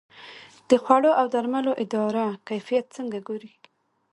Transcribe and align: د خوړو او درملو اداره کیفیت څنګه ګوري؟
د 0.69 0.71
خوړو 0.83 1.11
او 1.19 1.25
درملو 1.33 1.73
اداره 1.83 2.25
کیفیت 2.47 2.85
څنګه 2.97 3.17
ګوري؟ 3.27 3.53